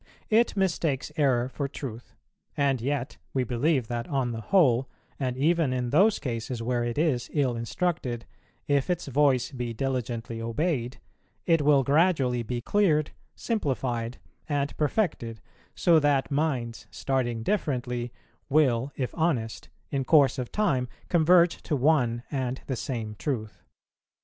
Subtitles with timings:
[0.31, 2.15] It mistakes error for truth;
[2.57, 4.89] and yet we believe that on the whole,
[5.19, 8.25] and even in those cases where it is ill instructed,
[8.67, 10.99] if its voice be diligently obeyed,
[11.45, 14.17] it will gradually be cleared, simplified,
[14.49, 15.39] and perfected,
[15.75, 18.11] so that minds, starting differently
[18.49, 23.61] will, if honest, in course of time converge to one and the same truth.